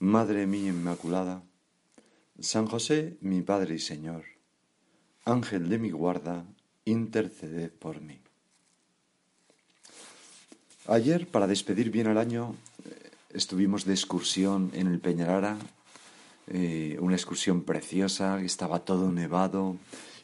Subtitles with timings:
[0.00, 1.42] Madre mía Inmaculada,
[2.38, 4.22] San José, mi Padre y Señor,
[5.24, 6.44] Ángel de mi guarda,
[6.84, 8.20] interceded por mí.
[10.86, 12.54] Ayer, para despedir bien el año,
[13.30, 15.58] estuvimos de excursión en el Peñalara,
[16.46, 19.78] eh, una excursión preciosa, estaba todo nevado,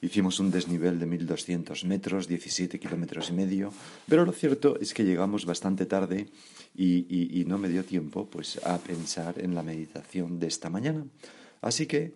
[0.05, 3.73] Hicimos un desnivel de 1200 metros, 17 kilómetros y medio,
[4.07, 6.29] pero lo cierto es que llegamos bastante tarde
[6.77, 11.07] y, no me dio tiempo pues, a pensar en la meditación de esta mañana.
[11.63, 12.13] Así que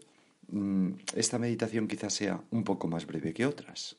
[0.53, 3.97] mm, esta meditación quizás sea un poco más breve que otras.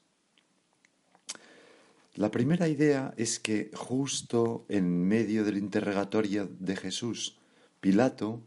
[2.14, 7.40] La primera idea es que justo en medio del interrogatorio de Jesús,
[7.81, 8.40] Pilato,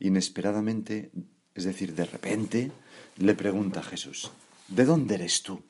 [0.00, 1.12] inesperadamente,
[1.54, 2.72] es decir, de repente,
[3.18, 4.32] le pregunta a Jesús,
[4.68, 5.62] ¿De dónde eres tú?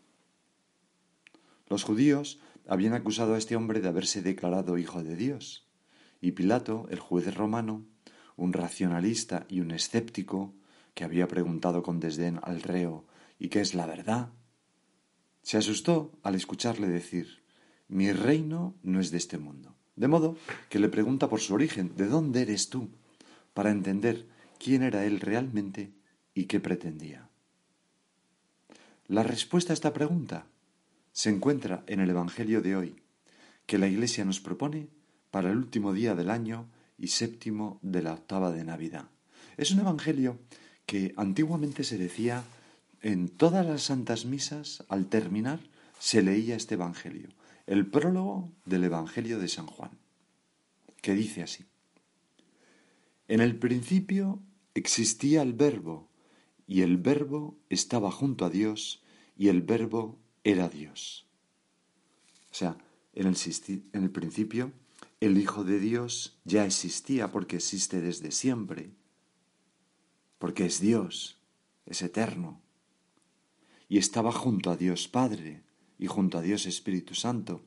[1.68, 5.68] Los judíos habían acusado a este hombre de haberse declarado hijo de Dios,
[6.20, 7.86] y Pilato, el juez romano,
[8.36, 10.52] un racionalista y un escéptico,
[10.94, 13.06] que había preguntado con desdén al reo
[13.38, 14.32] ¿y qué es la verdad?
[15.42, 17.44] Se asustó al escucharle decir
[17.86, 19.76] Mi reino no es de este mundo.
[19.94, 20.36] De modo
[20.68, 22.88] que le pregunta por su origen ¿De dónde eres tú?
[23.54, 24.26] para entender
[24.58, 25.92] quién era él realmente
[26.34, 27.27] y qué pretendía.
[29.08, 30.44] La respuesta a esta pregunta
[31.12, 32.96] se encuentra en el Evangelio de hoy,
[33.64, 34.88] que la Iglesia nos propone
[35.30, 39.06] para el último día del año y séptimo de la octava de Navidad.
[39.56, 40.38] Es un Evangelio
[40.84, 42.44] que antiguamente se decía
[43.00, 45.60] en todas las santas misas, al terminar,
[45.98, 47.30] se leía este Evangelio,
[47.66, 49.92] el prólogo del Evangelio de San Juan,
[51.00, 51.64] que dice así.
[53.26, 54.42] En el principio
[54.74, 56.07] existía el verbo,
[56.68, 59.02] y el verbo estaba junto a Dios
[59.36, 61.26] y el verbo era Dios.
[62.52, 62.76] O sea,
[63.14, 64.70] en el, principio
[65.20, 68.90] el Hijo de Dios ya existía porque existe desde siempre,
[70.38, 71.38] porque es Dios,
[71.86, 72.60] es eterno,
[73.88, 75.62] y estaba junto a Dios Padre
[75.98, 77.62] y junto a Dios Espíritu Santo,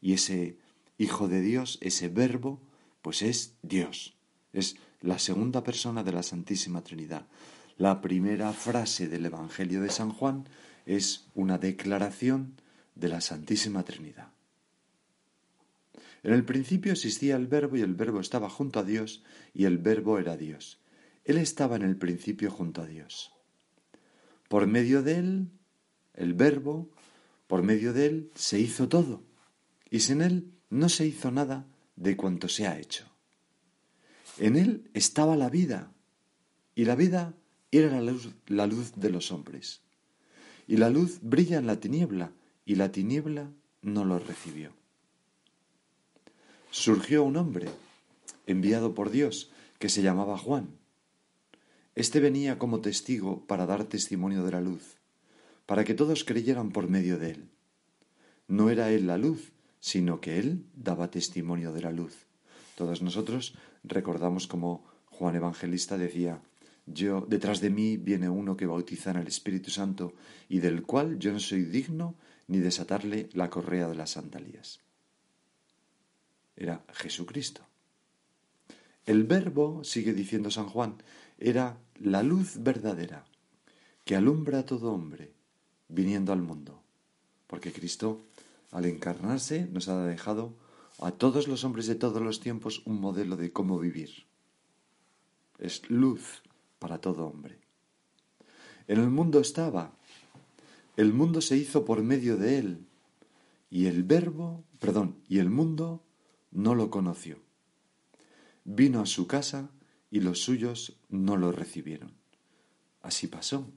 [0.00, 0.58] y ese
[0.98, 2.60] Hijo de Dios, ese verbo,
[3.02, 4.14] pues es Dios,
[4.52, 7.26] es la segunda persona de la Santísima Trinidad.
[7.76, 10.44] La primera frase del Evangelio de San Juan
[10.86, 12.54] es una declaración
[12.94, 14.28] de la Santísima Trinidad.
[16.22, 19.78] En el principio existía el verbo y el verbo estaba junto a Dios y el
[19.78, 20.78] verbo era Dios.
[21.24, 23.32] Él estaba en el principio junto a Dios.
[24.48, 25.48] Por medio de él,
[26.14, 26.88] el verbo,
[27.46, 29.22] por medio de él se hizo todo
[29.90, 33.04] y sin él no se hizo nada de cuanto se ha hecho.
[34.38, 35.92] En él estaba la vida
[36.74, 37.34] y la vida
[37.78, 39.80] era la luz, la luz de los hombres.
[40.66, 42.32] Y la luz brilla en la tiniebla,
[42.64, 43.50] y la tiniebla
[43.82, 44.72] no lo recibió.
[46.70, 47.68] Surgió un hombre,
[48.46, 50.78] enviado por Dios, que se llamaba Juan.
[51.94, 54.96] Este venía como testigo para dar testimonio de la luz,
[55.66, 57.48] para que todos creyeran por medio de él.
[58.48, 62.26] No era él la luz, sino que él daba testimonio de la luz.
[62.74, 66.42] Todos nosotros recordamos como Juan Evangelista decía,
[66.86, 70.14] yo, detrás de mí viene uno que bautiza en el Espíritu Santo
[70.48, 72.14] y del cual yo no soy digno
[72.46, 74.80] ni desatarle la correa de las sandalias.
[76.56, 77.62] Era Jesucristo.
[79.06, 80.96] El verbo, sigue diciendo San Juan,
[81.38, 83.24] era la luz verdadera
[84.04, 85.32] que alumbra a todo hombre
[85.88, 86.82] viniendo al mundo.
[87.46, 88.24] Porque Cristo,
[88.70, 90.54] al encarnarse, nos ha dejado
[91.00, 94.26] a todos los hombres de todos los tiempos un modelo de cómo vivir.
[95.58, 96.42] Es luz
[96.84, 97.58] para todo hombre.
[98.88, 99.96] En el mundo estaba,
[100.98, 102.86] el mundo se hizo por medio de él,
[103.70, 106.04] y el verbo, perdón, y el mundo
[106.50, 107.38] no lo conoció.
[108.64, 109.70] Vino a su casa
[110.10, 112.12] y los suyos no lo recibieron.
[113.00, 113.72] Así pasó.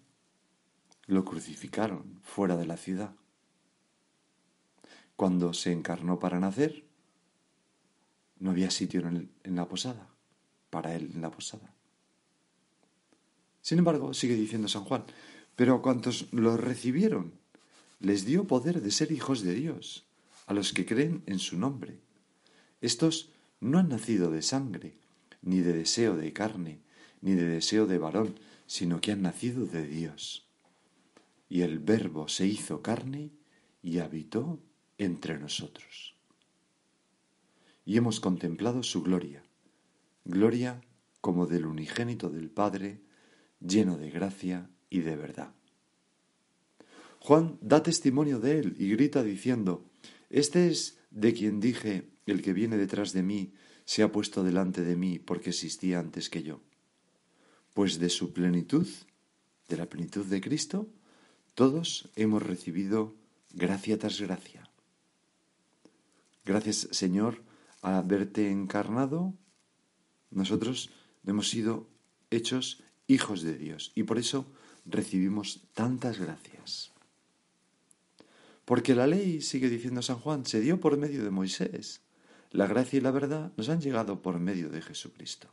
[1.06, 3.15] Lo crucificaron fuera de la ciudad.
[5.15, 6.83] Cuando se encarnó para nacer,
[8.38, 10.09] no había sitio en, la posada,
[10.69, 11.74] para él en la posada.
[13.68, 15.04] Sin embargo, sigue diciendo San Juan,
[15.58, 17.34] pero a cuantos lo recibieron,
[18.00, 20.06] les dio poder de ser hijos de Dios,
[20.46, 22.00] a los que creen en su nombre.
[22.80, 23.30] Estos
[23.60, 24.96] no han nacido de sangre,
[25.42, 26.80] ni de deseo de carne,
[27.19, 30.48] ni de deseo de varón, sino que han nacido de Dios.
[31.50, 33.31] Y el Verbo se hizo carne
[33.84, 34.62] y habitó
[34.98, 36.16] entre nosotros.
[37.84, 39.44] Y hemos contemplado su gloria,
[40.24, 40.80] gloria
[41.19, 43.02] como del unigénito del Padre,
[43.59, 45.54] lleno de gracia y de verdad.
[47.19, 49.86] Juan da testimonio de él y grita diciendo,
[50.30, 53.54] Este es de quien dije, el que viene detrás de mí
[53.86, 56.62] se ha puesto delante de mí porque existía antes que yo.
[57.74, 58.88] Pues de su plenitud,
[59.68, 60.89] de la plenitud de Cristo,
[61.54, 63.15] todos hemos recibido
[63.54, 64.69] gracia tras gracia.
[66.45, 67.44] Gracias, Señor,
[67.81, 69.33] a haberte encarnado,
[70.31, 70.92] nosotros
[71.25, 71.89] hemos sido
[72.30, 74.45] hechos hijos de Dios y por eso
[74.86, 76.92] recibimos tantas gracias.
[78.65, 82.01] Porque la ley, sigue diciendo San Juan, se dio por medio de Moisés.
[82.51, 85.48] La gracia y la verdad nos han llegado por medio de Jesucristo.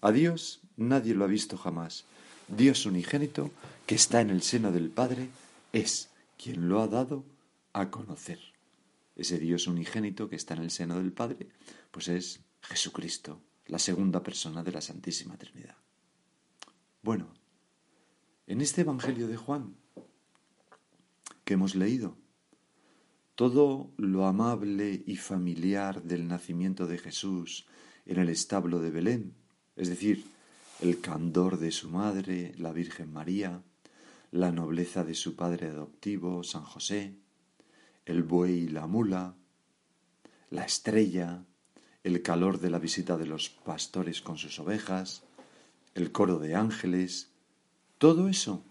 [0.00, 2.04] A Dios nadie lo ha visto jamás.
[2.48, 3.50] Dios unigénito,
[3.86, 5.28] que está en el seno del Padre,
[5.72, 7.24] es quien lo ha dado
[7.72, 8.38] a conocer.
[9.16, 11.48] Ese Dios unigénito que está en el seno del Padre,
[11.90, 15.76] pues es Jesucristo, la segunda persona de la Santísima Trinidad.
[17.04, 17.28] Bueno,
[18.46, 19.76] en este Evangelio de Juan
[21.44, 22.16] que hemos leído.
[23.34, 27.66] Todo lo amable y familiar del nacimiento de Jesús
[28.06, 29.34] en el establo de Belén,
[29.76, 30.24] es decir,
[30.80, 33.62] el candor de su madre, la Virgen María,
[34.30, 37.18] la nobleza de su padre adoptivo, San José,
[38.06, 39.34] el buey y la mula,
[40.48, 41.44] la estrella,
[42.02, 45.22] el calor de la visita de los pastores con sus ovejas,
[45.94, 47.30] el coro de ángeles,
[47.98, 48.64] todo eso,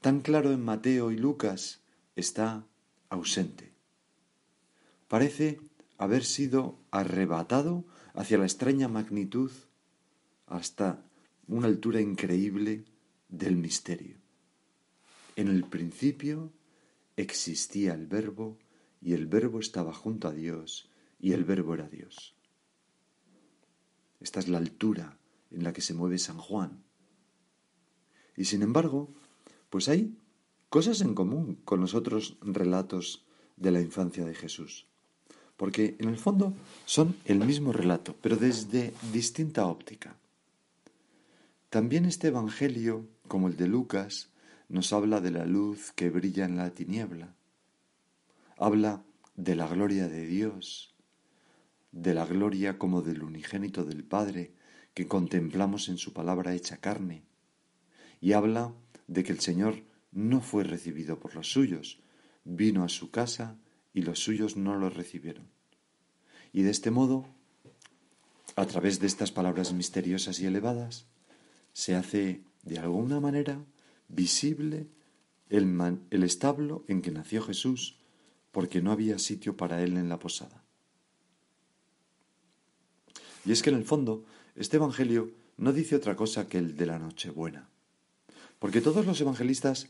[0.00, 1.80] tan claro en Mateo y Lucas,
[2.14, 2.66] está
[3.08, 3.72] ausente.
[5.08, 5.60] Parece
[5.96, 7.84] haber sido arrebatado
[8.14, 9.50] hacia la extraña magnitud
[10.46, 11.02] hasta
[11.46, 12.84] una altura increíble
[13.28, 14.18] del misterio.
[15.36, 16.52] En el principio
[17.16, 18.58] existía el verbo
[19.00, 22.34] y el verbo estaba junto a Dios y el verbo era Dios.
[24.20, 25.16] Esta es la altura
[25.50, 26.82] en la que se mueve San Juan.
[28.36, 29.10] Y sin embargo,
[29.70, 30.16] pues hay
[30.68, 33.24] cosas en común con los otros relatos
[33.56, 34.86] de la infancia de Jesús.
[35.56, 36.54] Porque en el fondo
[36.86, 40.16] son el mismo relato, pero desde distinta óptica.
[41.68, 44.30] También este Evangelio, como el de Lucas,
[44.68, 47.34] nos habla de la luz que brilla en la tiniebla.
[48.56, 49.02] Habla
[49.34, 50.94] de la gloria de Dios,
[51.92, 54.52] de la gloria como del unigénito del Padre
[54.98, 57.22] que contemplamos en su palabra hecha carne.
[58.20, 58.74] Y habla
[59.06, 62.00] de que el Señor no fue recibido por los suyos,
[62.42, 63.56] vino a su casa
[63.94, 65.46] y los suyos no lo recibieron.
[66.52, 67.28] Y de este modo,
[68.56, 71.06] a través de estas palabras misteriosas y elevadas,
[71.72, 73.64] se hace de alguna manera
[74.08, 74.88] visible
[75.48, 78.00] el, el establo en que nació Jesús,
[78.50, 80.64] porque no había sitio para él en la posada.
[83.44, 84.24] Y es que en el fondo,
[84.58, 87.68] este Evangelio no dice otra cosa que el de la Nochebuena,
[88.58, 89.88] porque todos los evangelistas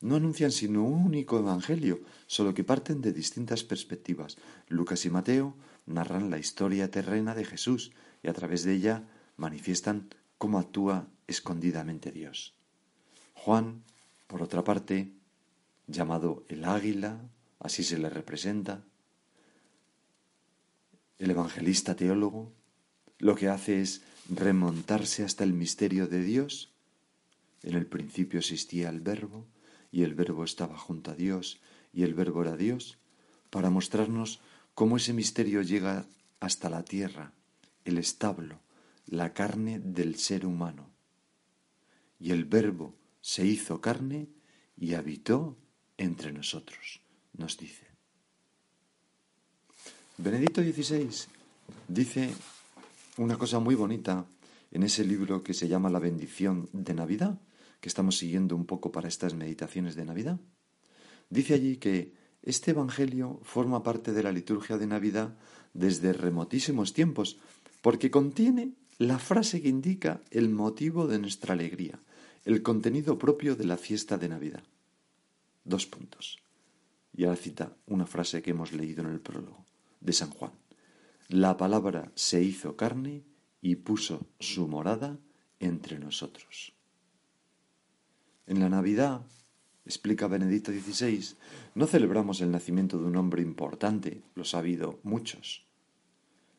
[0.00, 4.36] no anuncian sino un único evangelio, solo que parten de distintas perspectivas.
[4.68, 5.54] Lucas y Mateo
[5.86, 7.92] narran la historia terrena de Jesús
[8.22, 9.04] y a través de ella
[9.36, 12.54] manifiestan cómo actúa escondidamente Dios.
[13.34, 13.82] Juan,
[14.26, 15.10] por otra parte,
[15.86, 17.20] llamado el águila,
[17.58, 18.84] así se le representa,
[21.18, 22.52] el evangelista teólogo,
[23.24, 26.74] lo que hace es remontarse hasta el misterio de Dios.
[27.62, 29.46] En el principio existía el verbo,
[29.90, 31.58] y el verbo estaba junto a Dios
[31.94, 32.98] y el verbo era Dios,
[33.48, 34.40] para mostrarnos
[34.74, 36.04] cómo ese misterio llega
[36.38, 37.32] hasta la tierra,
[37.86, 38.60] el establo,
[39.06, 40.90] la carne del ser humano.
[42.20, 44.28] Y el verbo se hizo carne
[44.76, 45.56] y habitó
[45.96, 47.00] entre nosotros,
[47.32, 47.86] nos dice.
[50.18, 51.08] Benedicto XVI
[51.88, 52.34] dice
[53.18, 54.26] una cosa muy bonita
[54.70, 57.40] en ese libro que se llama La bendición de Navidad,
[57.80, 60.40] que estamos siguiendo un poco para estas meditaciones de Navidad.
[61.30, 65.36] Dice allí que este Evangelio forma parte de la liturgia de Navidad
[65.72, 67.38] desde remotísimos tiempos,
[67.82, 72.00] porque contiene la frase que indica el motivo de nuestra alegría,
[72.44, 74.62] el contenido propio de la fiesta de Navidad.
[75.64, 76.38] Dos puntos.
[77.16, 79.64] Y ahora cita una frase que hemos leído en el prólogo
[80.00, 80.52] de San Juan.
[81.28, 83.24] La palabra se hizo carne
[83.62, 85.18] y puso su morada
[85.58, 86.74] entre nosotros.
[88.46, 89.22] En la Navidad,
[89.86, 91.34] explica Benedicto XVI,
[91.74, 95.64] no celebramos el nacimiento de un hombre importante, los ha habido muchos,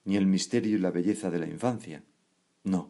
[0.04, 2.04] ni el misterio y la belleza de la infancia.
[2.64, 2.90] No,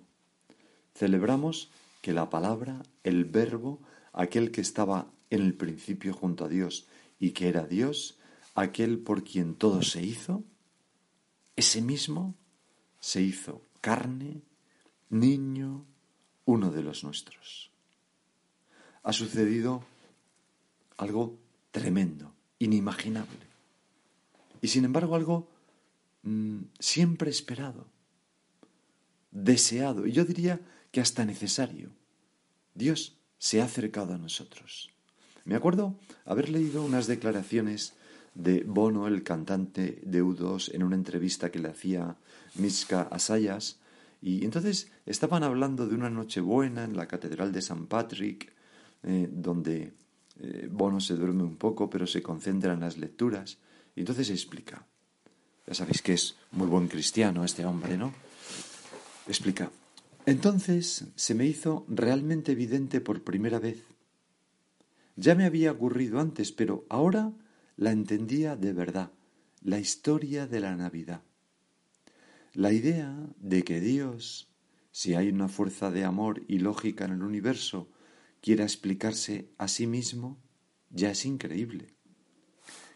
[0.94, 3.82] celebramos que la palabra, el verbo,
[4.14, 6.88] aquel que estaba en el principio junto a Dios
[7.20, 8.18] y que era Dios,
[8.54, 10.44] aquel por quien todo se hizo,
[11.56, 12.36] ese mismo
[13.00, 14.42] se hizo carne,
[15.10, 15.86] niño,
[16.46, 17.72] uno de los nuestros.
[19.04, 19.84] Ha sucedido
[20.98, 21.38] algo
[21.72, 23.46] tremendo, inimaginable.
[24.62, 25.48] Y sin embargo algo
[26.24, 27.88] mm, siempre esperado,
[29.32, 30.60] deseado, y yo diría
[30.92, 31.92] que hasta necesario.
[32.74, 34.92] Dios se ha acercado a nosotros.
[35.44, 37.94] Me acuerdo haber leído unas declaraciones
[38.36, 42.16] de Bono, el cantante de U2, en una entrevista que le hacía
[42.56, 43.80] Miska Asayas,
[44.22, 48.54] y entonces estaban hablando de una noche buena en la Catedral de San Patrick,
[49.04, 49.94] eh, donde
[50.40, 53.58] eh, Bono se duerme un poco, pero se concentra en las lecturas,
[53.96, 54.86] y entonces explica.
[55.66, 58.14] Ya sabéis que es muy buen cristiano este hombre, ¿no?
[59.28, 59.72] Explica.
[60.26, 63.84] Entonces se me hizo realmente evidente por primera vez.
[65.16, 67.32] Ya me había ocurrido antes, pero ahora
[67.78, 69.12] la entendía de verdad,
[69.62, 71.22] la historia de la Navidad.
[72.54, 74.50] La idea de que Dios,
[74.92, 77.90] si hay una fuerza de amor y lógica en el universo,
[78.42, 80.40] quiera explicarse a sí mismo,
[80.90, 81.94] ya es increíble.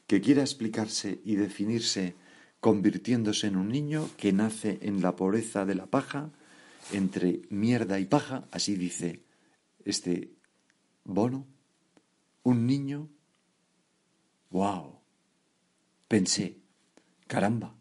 [0.07, 2.15] Que quiera explicarse y definirse
[2.61, 6.31] convirtiéndose en un niño que nace en la pobreza de la paja,
[6.93, 9.23] entre mierda y paja, así dice
[9.85, 10.31] este
[11.03, 11.47] bono,
[12.43, 13.09] un niño
[14.49, 14.99] ¡Wow!
[16.07, 16.57] Pensé,
[17.27, 17.75] caramba,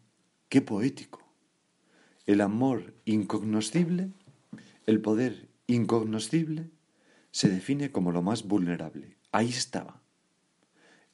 [0.49, 1.33] qué poético.
[2.27, 4.11] El amor incognoscible,
[4.85, 6.69] el poder incognoscible,
[7.31, 9.17] se define como lo más vulnerable.
[9.31, 10.03] Ahí estaba.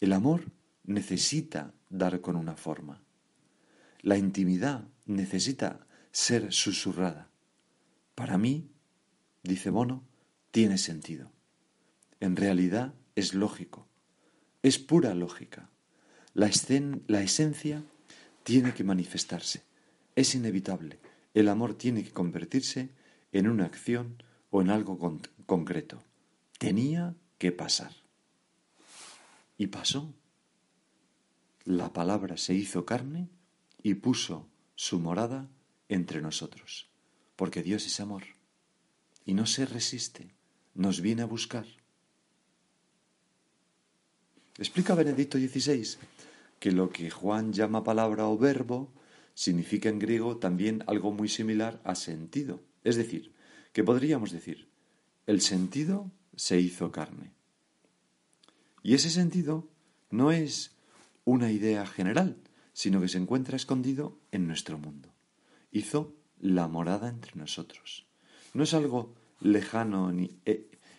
[0.02, 0.52] El amor
[0.84, 3.02] necesita dar con una forma.
[4.02, 7.30] La intimidad necesita ser susurrada.
[8.14, 8.70] Para mí,
[9.42, 10.04] dice Bono,
[10.52, 11.32] tiene sentido.
[12.20, 13.88] En realidad es lógico
[14.65, 15.69] es pura lógica.
[16.34, 16.50] La,
[17.05, 17.84] la esencia
[18.41, 19.62] tiene que manifestarse.
[20.15, 20.98] Es inevitable.
[21.36, 22.89] El amor tiene que convertirse
[23.31, 24.98] en una acción o en algo
[25.45, 26.01] concreto.
[26.57, 27.91] Tenía que pasar.
[29.55, 30.12] Y pasó.
[31.63, 33.29] La palabra se hizo carne
[33.84, 35.48] y puso su morada
[35.89, 36.89] entre nosotros,
[37.36, 38.24] porque Dios es amor
[39.25, 40.34] y no se resiste,
[40.74, 41.67] nos viene a buscar.
[44.58, 45.98] Explica Benedicto XVI
[46.60, 48.90] que lo que Juan llama palabra o verbo
[49.34, 52.62] significa en griego también algo muy similar a sentido.
[52.84, 53.34] Es decir,
[53.74, 54.70] que podríamos decir,
[55.28, 57.34] el sentido se hizo carne.
[58.82, 59.68] Y ese sentido
[60.10, 60.72] no es
[61.26, 62.38] una idea general,
[62.72, 65.10] sino que se encuentra escondido en nuestro mundo.
[65.72, 68.06] Hizo la morada entre nosotros.
[68.54, 70.38] No es algo lejano ni,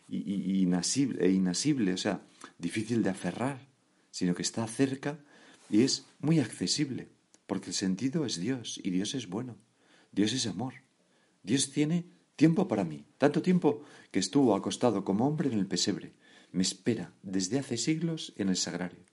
[0.09, 2.23] e, inasible, e inasible, o sea,
[2.59, 3.69] difícil de aferrar,
[4.11, 5.19] sino que está cerca
[5.69, 7.09] y es muy accesible,
[7.47, 9.57] porque el sentido es Dios y Dios es bueno,
[10.13, 10.75] Dios es amor.
[11.43, 16.13] Dios tiene tiempo para mí, tanto tiempo que estuvo acostado como hombre en el pesebre,
[16.53, 19.05] me espera desde hace siglos en el sagrario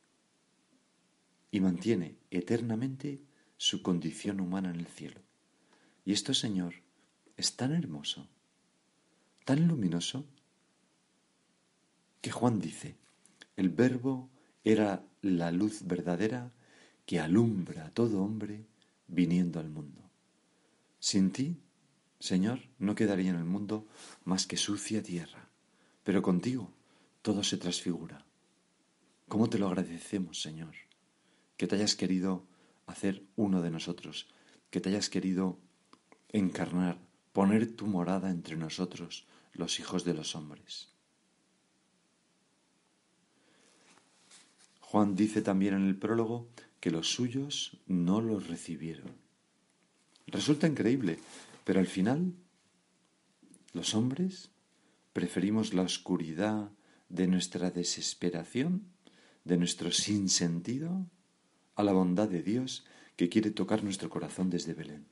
[1.52, 3.22] y mantiene eternamente
[3.58, 5.22] su condición humana en el cielo.
[6.04, 6.76] Y esto, Señor,
[7.38, 8.28] es tan hermoso,
[9.46, 10.26] tan luminoso,
[12.24, 12.96] que Juan dice,
[13.58, 14.30] el verbo
[14.64, 16.54] era la luz verdadera
[17.06, 18.66] que alumbra a todo hombre
[19.08, 20.10] viniendo al mundo.
[21.00, 21.58] Sin ti,
[22.22, 23.88] Señor, no quedaría en el mundo
[24.24, 25.50] más que sucia tierra,
[26.06, 26.72] pero contigo
[27.22, 28.26] todo se transfigura.
[29.28, 30.76] ¿Cómo te lo agradecemos, Señor?
[31.58, 32.48] Que te hayas querido
[32.86, 34.30] hacer uno de nosotros,
[34.70, 35.60] que te hayas querido
[36.30, 37.02] encarnar,
[37.34, 40.93] poner tu morada entre nosotros, los hijos de los hombres.
[44.94, 49.10] Juan dice también en el prólogo que los suyos no los recibieron.
[50.28, 51.18] Resulta increíble,
[51.64, 52.36] pero al final
[53.74, 54.52] los hombres
[55.12, 56.70] preferimos la oscuridad
[57.10, 58.84] de nuestra desesperación,
[59.46, 61.08] de nuestro sinsentido,
[61.74, 62.86] a la bondad de Dios
[63.16, 65.08] que quiere tocar nuestro corazón desde Belén.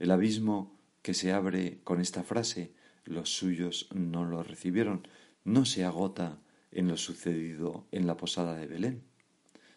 [0.00, 2.74] El abismo que se abre con esta frase,
[3.04, 5.06] los suyos no lo recibieron,
[5.44, 6.40] no se agota
[6.72, 9.02] en lo sucedido en la posada de Belén,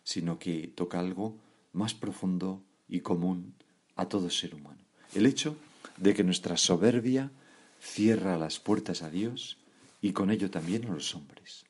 [0.03, 1.37] sino que toca algo
[1.71, 3.55] más profundo y común
[3.95, 4.81] a todo ser humano.
[5.13, 5.55] El hecho
[5.97, 7.31] de que nuestra soberbia
[7.79, 9.57] cierra las puertas a Dios
[10.01, 11.65] y con ello también a los hombres.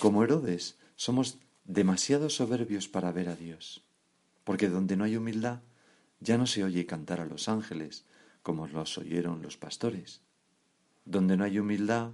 [0.00, 3.82] Como Herodes, somos demasiado soberbios para ver a Dios,
[4.44, 5.60] porque donde no hay humildad
[6.20, 8.04] ya no se oye cantar a los ángeles
[8.42, 10.22] como los oyeron los pastores.
[11.04, 12.12] Donde no hay humildad,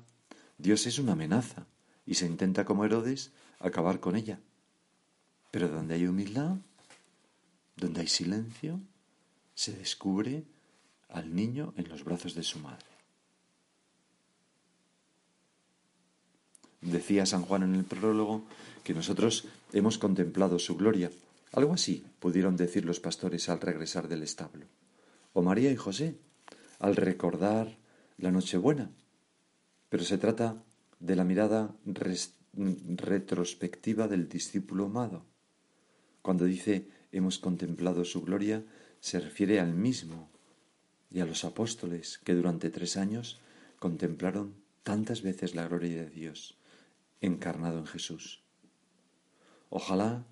[0.63, 1.67] Dios es una amenaza
[2.07, 4.39] y se intenta como Herodes acabar con ella.
[5.51, 6.57] Pero donde hay humildad,
[7.77, 8.79] donde hay silencio,
[9.57, 10.45] se descubre
[11.09, 12.87] al niño en los brazos de su madre.
[16.81, 18.45] Decía San Juan en el prólogo
[18.85, 21.11] que nosotros hemos contemplado su gloria.
[21.51, 24.67] Algo así pudieron decir los pastores al regresar del establo.
[25.33, 26.15] O María y José,
[26.79, 27.77] al recordar
[28.19, 28.91] la Nochebuena.
[29.93, 30.65] Pero se trata
[31.01, 31.77] de la mirada
[32.97, 35.27] retrospectiva del discípulo amado.
[36.23, 38.65] Cuando dice hemos contemplado su gloria,
[39.01, 40.31] se refiere al mismo
[41.11, 43.39] y a los apóstoles que durante tres años
[43.79, 46.57] contemplaron tantas veces la gloria de Dios
[47.21, 48.41] encarnado en Jesús.
[49.69, 50.25] Ojalá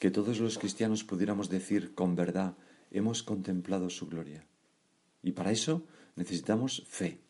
[0.00, 2.56] que todos los cristianos pudiéramos decir con verdad,
[2.90, 4.44] hemos contemplado su gloria.
[5.22, 5.84] Y para eso
[6.16, 7.20] necesitamos fe,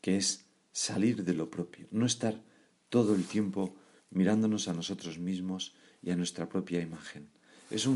[0.00, 2.42] que es salir de lo propio, no estar
[2.88, 3.74] todo el tiempo
[4.10, 7.28] mirándonos a nosotros mismos y a nuestra propia imagen.
[7.70, 7.86] Es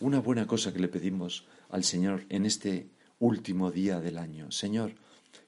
[0.00, 4.50] una buena cosa que le pedimos al Señor en este último día del año.
[4.50, 4.94] Señor,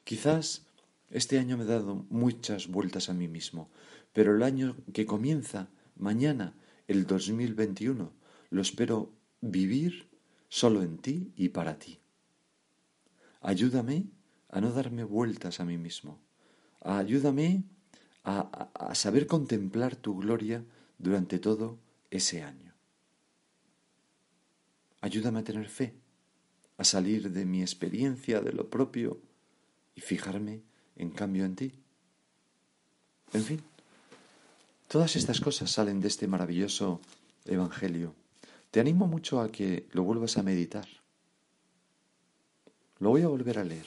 [0.05, 0.67] quizás
[1.11, 3.71] este año me he dado muchas vueltas a mí mismo,
[4.13, 6.55] pero el año que comienza mañana,
[6.89, 8.13] el 2021,
[8.51, 10.09] lo espero vivir
[10.49, 12.01] solo en ti y para ti.
[13.41, 14.07] Ayúdame
[14.49, 16.21] a no darme vueltas a mí mismo.
[16.81, 17.65] Ayúdame
[18.25, 20.65] a, saber contemplar tu gloria
[20.99, 21.79] durante todo
[22.11, 22.75] ese año.
[25.01, 25.95] Ayúdame a tener fe,
[26.77, 29.19] a salir de mi experiencia, de lo propio,
[29.95, 30.63] y fijarme
[30.97, 31.73] en cambio en ti.
[33.33, 33.63] En fin,
[34.91, 37.01] Todas estas cosas salen de este maravilloso
[37.45, 38.13] Evangelio.
[38.73, 40.89] Te animo mucho a que lo vuelvas a meditar.
[42.99, 43.87] Lo voy a volver a leer.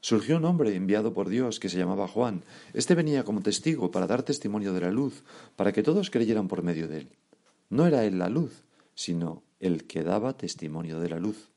[0.00, 2.44] Surgió un hombre enviado por Dios que se llamaba Juan.
[2.74, 5.24] Este venía como testigo para dar testimonio de la luz,
[5.56, 7.08] para que todos creyeran por medio de él.
[7.70, 11.50] No era él la luz, sino el que daba testimonio de la luz.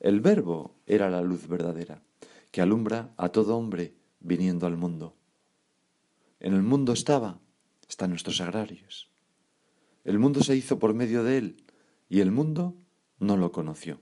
[0.00, 2.02] El verbo era la luz verdadera,
[2.50, 5.14] que alumbra a todo hombre viniendo al mundo.
[6.40, 7.38] En el mundo estaba,
[7.88, 9.10] están nuestros agrarios.
[10.04, 11.64] El mundo se hizo por medio de él
[12.08, 12.74] y el mundo
[13.18, 14.00] no lo conoció.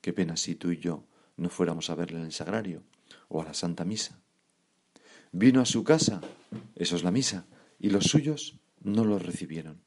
[0.00, 1.04] Qué pena si tú y yo
[1.36, 2.82] no fuéramos a verle en el sagrario
[3.28, 4.20] o a la Santa Misa.
[5.32, 6.20] Vino a su casa,
[6.76, 7.46] eso es la misa,
[7.80, 9.82] y los suyos no lo recibieron.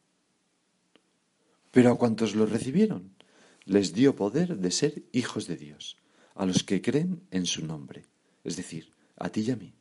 [1.71, 3.15] Pero a cuantos lo recibieron,
[3.63, 5.97] les dio poder de ser hijos de Dios,
[6.35, 8.05] a los que creen en su nombre,
[8.43, 9.73] es decir, a ti y a mí.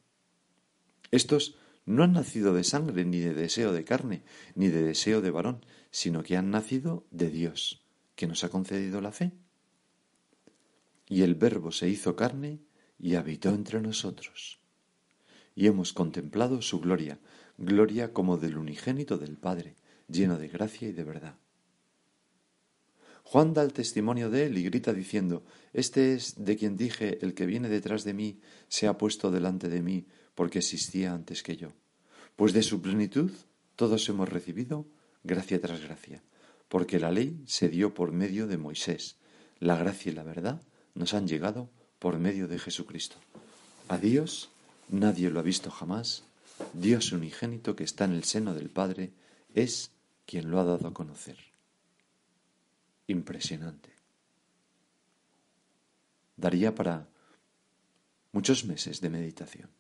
[1.10, 4.22] Estos no han nacido de sangre, ni de deseo de carne,
[4.54, 9.00] ni de deseo de varón, sino que han nacido de Dios, que nos ha concedido
[9.00, 9.32] la fe.
[11.08, 12.60] Y el Verbo se hizo carne
[12.98, 14.58] y habitó entre nosotros.
[15.54, 17.18] Y hemos contemplado su gloria,
[17.58, 19.76] gloria como del unigénito del Padre,
[20.08, 21.36] lleno de gracia y de verdad.
[23.22, 27.34] Juan da el testimonio de él y grita diciendo, Este es de quien dije, el
[27.34, 30.06] que viene detrás de mí se ha puesto delante de mí,
[30.36, 31.72] porque existía antes que yo.
[32.36, 33.32] Pues de su plenitud
[33.74, 34.86] todos hemos recibido
[35.24, 36.22] gracia tras gracia,
[36.68, 39.16] porque la ley se dio por medio de Moisés,
[39.58, 40.62] la gracia y la verdad
[40.94, 43.16] nos han llegado por medio de Jesucristo.
[43.88, 44.50] A Dios
[44.88, 46.24] nadie lo ha visto jamás,
[46.72, 49.12] Dios unigénito que está en el seno del Padre
[49.54, 49.90] es
[50.26, 51.38] quien lo ha dado a conocer.
[53.06, 53.90] Impresionante.
[56.36, 57.06] Daría para
[58.32, 59.70] muchos meses de meditación.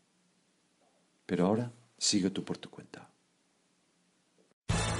[1.26, 3.10] Pero ahora sigue tú por tu cuenta.